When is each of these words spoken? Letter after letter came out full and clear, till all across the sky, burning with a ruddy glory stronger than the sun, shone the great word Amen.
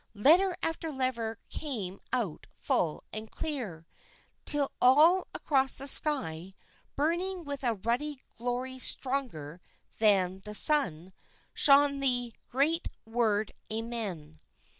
Letter 0.15 0.57
after 0.63 0.91
letter 0.91 1.37
came 1.51 1.99
out 2.11 2.47
full 2.57 3.03
and 3.13 3.29
clear, 3.29 3.85
till 4.45 4.71
all 4.81 5.27
across 5.35 5.77
the 5.77 5.87
sky, 5.87 6.55
burning 6.95 7.45
with 7.45 7.63
a 7.63 7.75
ruddy 7.75 8.23
glory 8.35 8.79
stronger 8.79 9.61
than 9.99 10.39
the 10.43 10.55
sun, 10.55 11.13
shone 11.53 11.99
the 11.99 12.33
great 12.49 12.87
word 13.05 13.51
Amen. 13.71 14.39